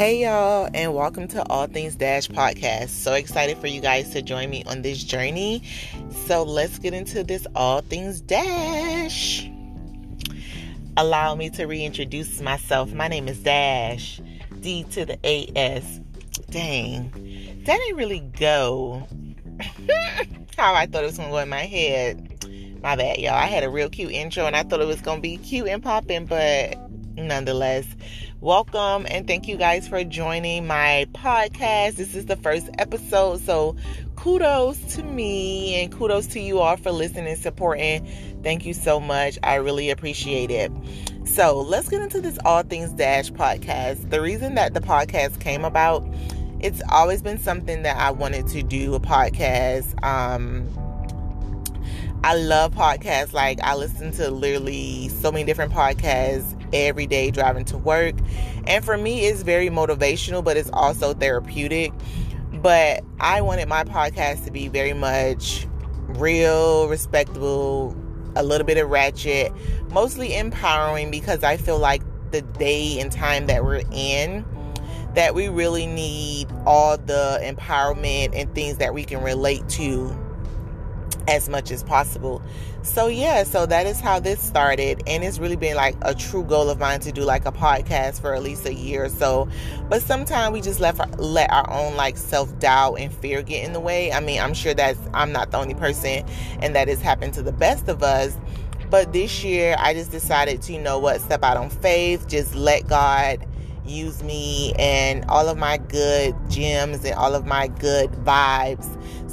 [0.00, 2.88] Hey y'all, and welcome to All Things Dash podcast.
[2.88, 5.62] So excited for you guys to join me on this journey.
[6.24, 9.46] So let's get into this All Things Dash.
[10.96, 12.94] Allow me to reintroduce myself.
[12.94, 14.22] My name is Dash,
[14.60, 16.00] D to the AS.
[16.48, 17.10] Dang,
[17.66, 19.06] that didn't really go
[20.56, 22.78] how I thought it was gonna go in my head.
[22.82, 23.34] My bad, y'all.
[23.34, 25.82] I had a real cute intro and I thought it was gonna be cute and
[25.82, 26.78] popping, but
[27.16, 27.84] nonetheless,
[28.40, 31.96] welcome and thank you guys for joining my podcast.
[31.96, 33.76] This is the first episode, so
[34.16, 38.06] kudos to me and kudos to you all for listening and supporting.
[38.42, 39.38] Thank you so much.
[39.42, 40.72] I really appreciate it.
[41.24, 44.08] So, let's get into this All Things Dash podcast.
[44.08, 46.02] The reason that the podcast came about,
[46.60, 50.02] it's always been something that I wanted to do a podcast.
[50.02, 50.66] Um,
[52.24, 53.34] I love podcasts.
[53.34, 58.14] Like I listen to literally so many different podcasts every day driving to work.
[58.66, 61.92] And for me it's very motivational, but it's also therapeutic.
[62.52, 65.66] But I wanted my podcast to be very much
[66.08, 67.96] real, respectable,
[68.36, 69.52] a little bit of ratchet,
[69.90, 74.44] mostly empowering because I feel like the day and time that we're in
[75.14, 80.16] that we really need all the empowerment and things that we can relate to
[81.28, 82.42] as much as possible.
[82.82, 86.44] So yeah, so that is how this started and it's really been like a true
[86.44, 89.48] goal of mine to do like a podcast for at least a year or so.
[89.88, 93.80] But sometimes we just let let our own like self-doubt and fear get in the
[93.80, 94.12] way.
[94.12, 96.24] I mean, I'm sure that's I'm not the only person
[96.60, 98.36] and that has happened to the best of us.
[98.88, 102.54] But this year I just decided to, you know what, step out on faith, just
[102.54, 103.46] let God
[103.86, 108.86] use me and all of my good gems and all of my good vibes.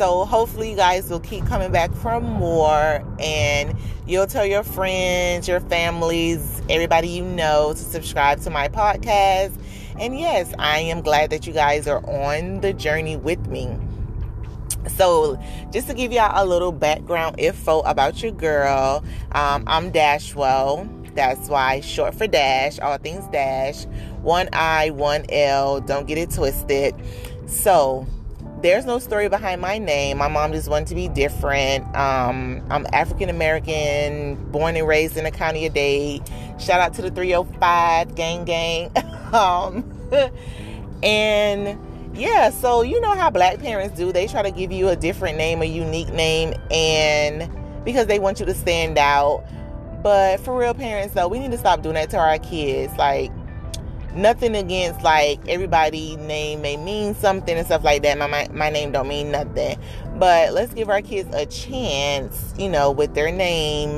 [0.00, 3.76] So hopefully you guys will keep coming back for more and
[4.06, 9.52] you'll tell your friends, your families, everybody you know to subscribe to my podcast.
[9.98, 13.76] And yes, I am glad that you guys are on the journey with me.
[14.96, 15.38] So,
[15.70, 21.14] just to give y'all a little background info about your girl, um, I'm Dashwell.
[21.14, 23.84] That's why short for Dash, all things Dash
[24.22, 25.82] one I, one L.
[25.82, 26.94] Don't get it twisted.
[27.44, 28.06] So,
[28.62, 30.18] there's no story behind my name.
[30.18, 31.84] My mom just wanted to be different.
[31.96, 36.22] Um, I'm African American, born and raised in the county of Dade.
[36.58, 38.90] Shout out to the 305 gang gang.
[39.32, 39.84] um,
[41.02, 41.78] and
[42.14, 44.12] yeah, so you know how black parents do.
[44.12, 47.50] They try to give you a different name, a unique name, and
[47.84, 49.44] because they want you to stand out.
[50.02, 52.94] But for real parents, though, we need to stop doing that to our kids.
[52.96, 53.30] Like,
[54.14, 58.18] nothing against like everybody name may mean something and stuff like that.
[58.18, 59.78] My, my, my name don't mean nothing.
[60.16, 63.96] But let's give our kids a chance you know with their name.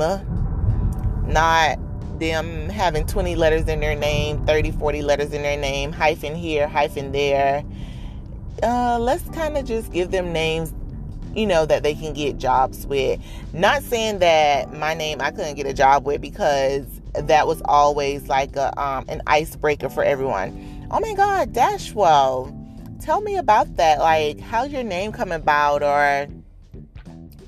[1.27, 1.79] Not
[2.19, 6.69] them having 20 letters in their name 30 40 letters in their name hyphen here
[6.69, 7.65] hyphen there.
[8.63, 10.73] Uh, let's kind of just give them names
[11.35, 13.19] you know that they can get jobs with.
[13.53, 18.29] Not saying that my name i couldn't get a job with because that was always
[18.29, 20.89] like a um, an icebreaker for everyone.
[20.91, 22.53] Oh my God, Dashwell,
[23.03, 23.99] tell me about that.
[23.99, 26.29] Like, how's your name come about, or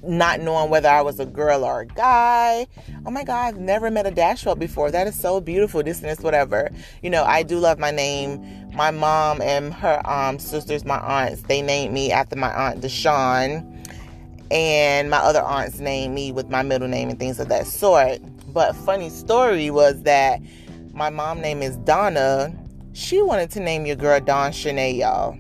[0.07, 2.67] not knowing whether I was a girl or a guy.
[3.07, 4.91] Oh my God, I've never met a Dashwell before.
[4.91, 5.83] That is so beautiful.
[5.83, 6.71] This and this, whatever.
[7.03, 8.71] You know, I do love my name.
[8.75, 13.71] My mom and her um, sisters, my aunts, they named me after my aunt Deshawn.
[14.51, 18.21] And my other aunts named me with my middle name and things of that sort.
[18.55, 20.41] But funny story was that
[20.93, 22.55] my mom name is Donna.
[22.93, 25.33] She wanted to name your girl Don Shanae, y'all.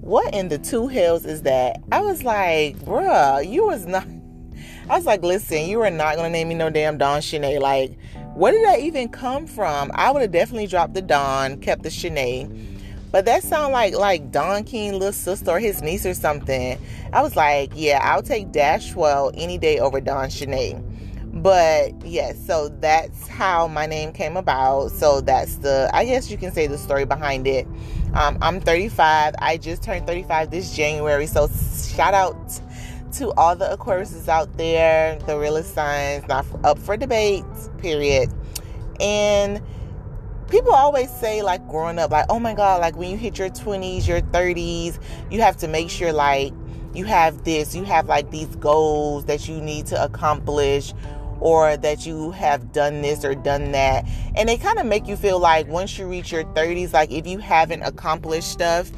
[0.00, 1.82] What in the two hills is that?
[1.92, 4.06] I was like, bruh, you was not.
[4.88, 7.60] I was like, listen, you are not gonna name me no damn Don Shanae.
[7.60, 7.98] Like,
[8.34, 9.90] where did that even come from?
[9.94, 12.50] I would have definitely dropped the Don, kept the Shanae.
[13.12, 16.78] But that sound like like Don King little sister or his niece or something.
[17.12, 20.95] I was like, yeah, I'll take Dashwell any day over Don Shanae.
[21.46, 24.90] But yes, so that's how my name came about.
[24.90, 27.68] So that's the, I guess you can say the story behind it.
[28.14, 29.36] Um, I'm 35.
[29.38, 31.28] I just turned 35 this January.
[31.28, 32.60] So shout out
[33.12, 37.44] to all the Aquariuses out there, the realist signs, not up for debate,
[37.78, 38.34] period.
[38.98, 39.62] And
[40.50, 43.50] people always say, like, growing up, like, oh my God, like when you hit your
[43.50, 44.98] 20s, your 30s,
[45.30, 46.52] you have to make sure, like,
[46.96, 50.94] you have this, you have like these goals that you need to accomplish
[51.40, 54.04] or that you have done this or done that.
[54.34, 57.26] And they kind of make you feel like once you reach your 30s, like if
[57.26, 58.90] you haven't accomplished stuff,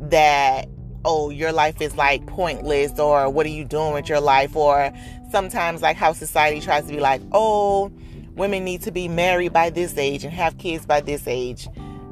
[0.00, 0.68] that,
[1.04, 4.56] oh, your life is like pointless, or what are you doing with your life?
[4.56, 4.92] Or
[5.30, 7.92] sometimes, like how society tries to be like, oh,
[8.34, 11.68] women need to be married by this age and have kids by this age.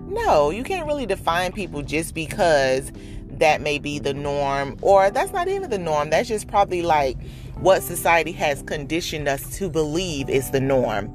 [0.08, 2.90] No, you can't really define people just because
[3.38, 6.10] that may be the norm, or that's not even the norm.
[6.10, 7.16] That's just probably like
[7.56, 11.10] what society has conditioned us to believe is the norm.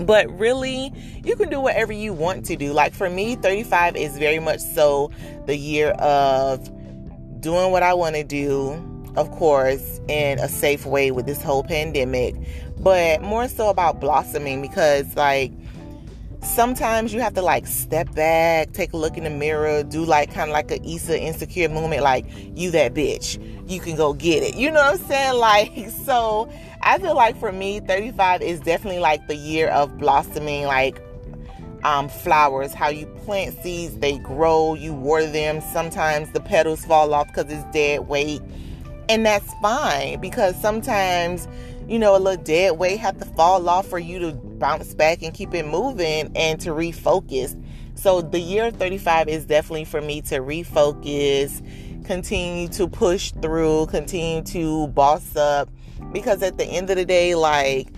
[0.00, 0.92] But really,
[1.24, 2.72] you can do whatever you want to do.
[2.72, 5.10] Like for me, 35 is very much so
[5.46, 6.64] the year of
[7.40, 8.72] doing what I want to do,
[9.16, 12.34] of course, in a safe way with this whole pandemic,
[12.78, 15.52] but more so about blossoming because, like,
[16.42, 20.32] sometimes you have to like step back, take a look in the mirror, do like
[20.32, 24.42] kind of like a Issa insecure moment, like you that bitch, you can go get
[24.42, 24.54] it.
[24.54, 25.32] You know what I'm saying?
[25.42, 26.50] Like so,
[26.82, 31.02] I feel like for me, 35 is definitely like the year of blossoming, like
[31.84, 32.72] um, flowers.
[32.72, 35.60] How you plant seeds, they grow, you water them.
[35.60, 38.40] Sometimes the petals fall off because it's dead weight,
[39.08, 41.48] and that's fine because sometimes
[41.88, 45.22] you know, a little dead weight have to fall off for you to bounce back
[45.22, 47.60] and keep it moving and to refocus.
[47.94, 51.62] So the year 35 is definitely for me to refocus,
[52.04, 55.68] continue to push through, continue to boss up.
[56.12, 57.88] Because at the end of the day like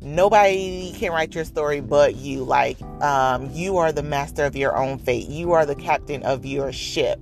[0.00, 2.44] nobody can write your story but you.
[2.44, 5.28] Like um, you are the master of your own fate.
[5.28, 7.20] You are the captain of your ship.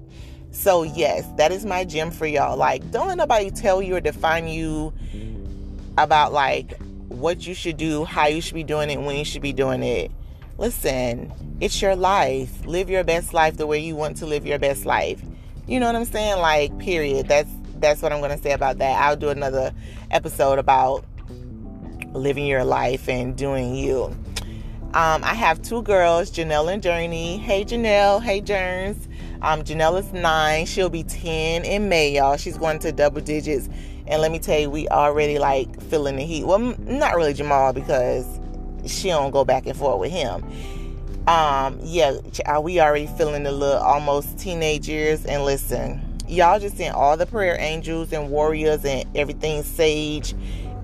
[0.51, 2.57] So yes that is my gem for y'all.
[2.57, 4.93] Like don't let nobody tell you or define you
[5.99, 9.43] about like what you should do, how you should be doing it, when you should
[9.43, 10.11] be doing it.
[10.59, 12.65] Listen, it's your life.
[12.67, 15.23] Live your best life the way you want to live your best life.
[15.67, 16.39] You know what I'm saying?
[16.39, 17.29] Like, period.
[17.29, 19.01] That's that's what I'm gonna say about that.
[19.01, 19.73] I'll do another
[20.11, 21.05] episode about
[22.13, 24.05] living your life and doing you.
[24.95, 27.37] Um, I have two girls, Janelle and Journey.
[27.39, 29.09] Hey Janelle, hey Jerns.
[29.43, 30.67] Um, Janelle is nine.
[30.67, 32.37] She'll be 10 in May, y'all.
[32.37, 33.69] She's going to double digits
[34.07, 36.45] and let me tell you, we already like feeling the heat.
[36.45, 38.27] Well, not really Jamal because
[38.87, 40.45] she don't go back and forth with him.
[41.27, 45.25] Um, yeah, uh, we already feeling the little almost teenage years.
[45.25, 50.35] And listen, y'all just sent all the prayer angels and warriors and everything, sage,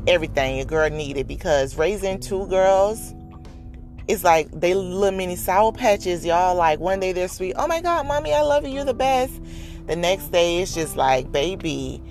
[0.07, 3.15] everything your girl needed because raising two girls
[4.11, 6.57] it's like they little mini sour patches, y'all.
[6.57, 9.33] Like one day they're sweet, oh my god, mommy, I love you, you're the best.
[9.87, 12.03] The next day it's just like, baby,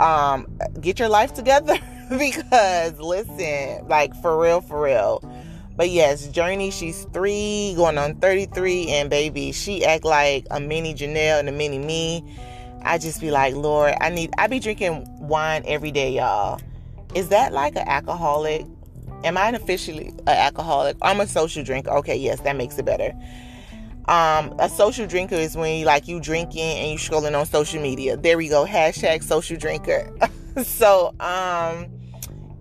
[0.00, 0.46] um,
[0.80, 1.78] get your life together
[2.10, 5.22] because listen, like for real, for real.
[5.76, 10.92] But yes, Journey, she's three, going on 33, and baby, she act like a mini
[10.92, 12.24] Janelle and a mini me.
[12.82, 16.60] I just be like, Lord, I need I be drinking wine every day, y'all.
[17.14, 18.66] Is that like an alcoholic?
[19.24, 20.96] Am I officially an alcoholic?
[21.02, 21.90] I'm a social drinker.
[21.90, 23.12] Okay, yes, that makes it better.
[24.08, 27.82] Um, a social drinker is when you like you drinking and you scrolling on social
[27.82, 28.16] media.
[28.16, 28.64] There we go.
[28.64, 30.10] Hashtag social drinker.
[30.64, 31.86] so um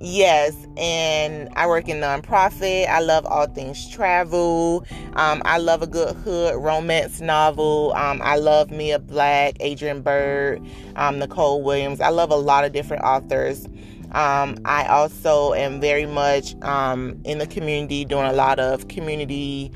[0.01, 2.89] yes, and I work in nonprofit.
[2.89, 4.85] I love all things travel.
[5.13, 7.94] Um, I love a good hood romance novel.
[7.95, 10.61] Um, I love Mia Black, Adrian Byrd,
[10.97, 12.01] um, Nicole Williams.
[12.01, 13.65] I love a lot of different authors.
[14.11, 19.71] Um, I also am very much um, in the community, doing a lot of community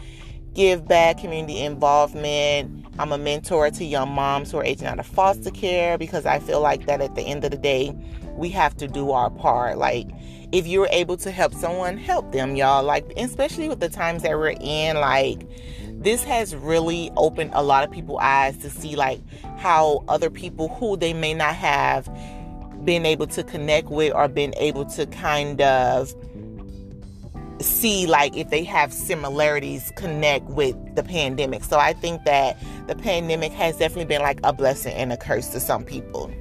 [0.53, 2.85] give back, community involvement.
[2.99, 6.39] I'm a mentor to young moms who are aging out of foster care because I
[6.39, 7.95] feel like that at the end of the day,
[8.35, 9.77] we have to do our part.
[9.77, 10.07] Like,
[10.51, 12.83] if you're able to help someone, help them, y'all.
[12.83, 15.47] Like, especially with the times that we're in, like,
[16.01, 19.21] this has really opened a lot of people's eyes to see, like,
[19.57, 22.09] how other people who they may not have
[22.83, 26.13] been able to connect with or been able to kind of
[27.63, 31.63] see like if they have similarities connect with the pandemic.
[31.63, 35.49] So I think that the pandemic has definitely been like a blessing and a curse
[35.49, 36.31] to some people.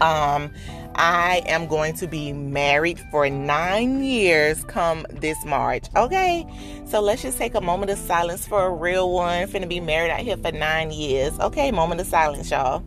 [0.00, 0.52] Um
[1.00, 5.84] I am going to be married for 9 years come this March.
[5.94, 6.44] Okay?
[6.86, 9.46] So let's just take a moment of silence for a real one.
[9.46, 11.38] Finna be married out here for 9 years.
[11.38, 12.82] Okay, moment of silence, y'all.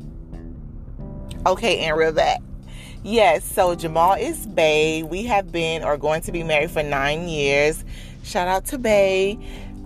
[1.46, 2.41] Okay, and real that.
[3.03, 5.01] Yes, so Jamal is Bay.
[5.01, 7.84] We have been or going to be married for nine years.
[8.24, 9.39] Shout out to Bay.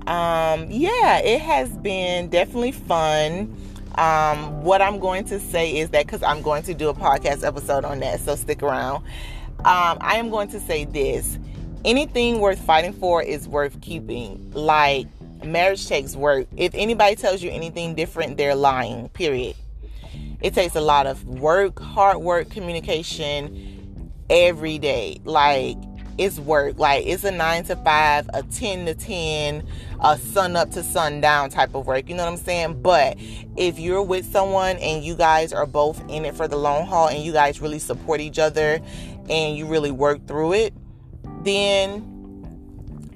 [0.05, 3.55] Um, yeah, it has been definitely fun.
[3.97, 7.45] Um, what I'm going to say is that because I'm going to do a podcast
[7.45, 8.97] episode on that, so stick around.
[9.59, 11.39] Um, I am going to say this
[11.85, 14.51] anything worth fighting for is worth keeping.
[14.53, 15.07] Like,
[15.41, 16.47] marriage takes work.
[16.57, 19.55] If anybody tells you anything different, they're lying, period.
[20.41, 25.19] It takes a lot of work, hard work, communication every day.
[25.23, 25.77] Like
[26.17, 26.77] it's work.
[26.77, 29.67] Like it's a nine to five, a 10 to 10,
[30.01, 32.09] a sun up to sundown type of work.
[32.09, 32.81] You know what I'm saying?
[32.81, 33.17] But
[33.57, 37.07] if you're with someone and you guys are both in it for the long haul
[37.07, 38.79] and you guys really support each other
[39.29, 40.73] and you really work through it,
[41.43, 42.14] then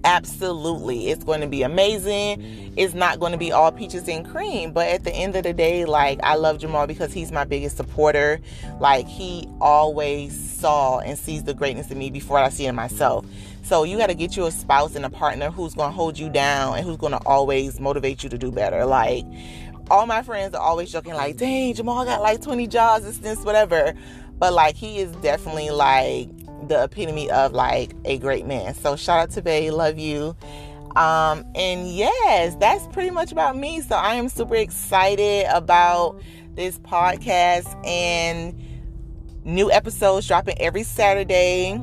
[0.03, 1.09] Absolutely.
[1.09, 2.73] It's going to be amazing.
[2.77, 5.53] It's not going to be all peaches and cream, but at the end of the
[5.53, 8.39] day, like I love Jamal because he's my biggest supporter.
[8.79, 12.75] Like he always saw and sees the greatness in me before I see it in
[12.75, 13.25] myself.
[13.63, 16.17] So you got to get you a spouse and a partner who's going to hold
[16.17, 18.85] you down and who's going to always motivate you to do better.
[18.85, 19.25] Like
[19.91, 23.39] all my friends are always joking like, "Dang, Jamal got like 20 jobs, this, this,
[23.39, 23.93] whatever."
[24.37, 26.29] But like he is definitely like
[26.67, 28.73] the epitome of like a great man.
[28.73, 30.35] So shout out to Bay, love you.
[30.95, 33.81] Um, and yes, that's pretty much about me.
[33.81, 36.19] So I am super excited about
[36.55, 38.59] this podcast and
[39.45, 41.81] new episodes dropping every Saturday.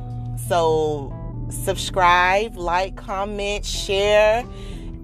[0.49, 1.15] So
[1.51, 4.45] subscribe, like, comment, share,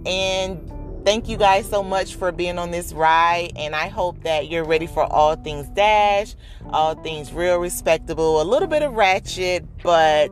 [0.04, 0.71] and
[1.04, 3.52] thank you guys so much for being on this ride.
[3.56, 6.34] And I hope that you're ready for all things Dash,
[6.70, 10.30] all things real respectable, a little bit of ratchet, but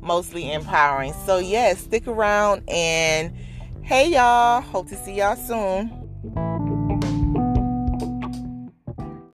[0.00, 1.14] mostly empowering.
[1.26, 3.32] So, yes, yeah, stick around and
[3.82, 4.60] hey, y'all.
[4.60, 6.01] Hope to see y'all soon.